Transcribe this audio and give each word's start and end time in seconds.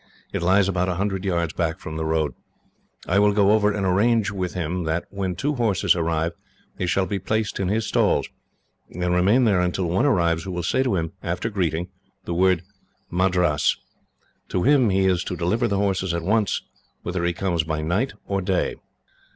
It 0.33 0.41
lies 0.41 0.67
about 0.67 0.89
a 0.89 0.95
hundred 0.95 1.25
yards 1.25 1.53
back 1.53 1.77
from 1.77 1.95
the 1.95 2.05
road. 2.05 2.33
I 3.07 3.19
will 3.19 3.33
go 3.33 3.51
over 3.51 3.71
and 3.71 3.85
arrange 3.85 4.31
with 4.31 4.55
him 4.55 4.83
that, 4.85 5.05
when 5.11 5.35
two 5.35 5.53
horses 5.53 5.95
arrive, 5.95 6.31
they 6.77 6.87
shall 6.87 7.05
be 7.05 7.19
placed 7.19 7.59
in 7.59 7.67
his 7.67 7.85
stalls, 7.85 8.27
and 8.89 9.13
remain 9.13 9.43
there 9.43 9.61
until 9.61 9.85
one 9.85 10.07
arrives 10.07 10.43
who 10.43 10.51
will 10.51 10.63
say 10.63 10.81
to 10.81 10.95
him, 10.95 11.11
after 11.21 11.51
greeting, 11.51 11.89
the 12.25 12.33
word 12.33 12.63
'Madras'. 13.11 13.77
To 14.49 14.63
him 14.63 14.89
he 14.89 15.05
is 15.05 15.23
to 15.25 15.37
deliver 15.37 15.67
the 15.67 15.77
horses 15.77 16.15
at 16.15 16.23
once, 16.23 16.63
whether 17.03 17.23
he 17.23 17.31
comes 17.31 17.63
by 17.63 17.81
night 17.83 18.13
or 18.25 18.41
day." 18.41 18.77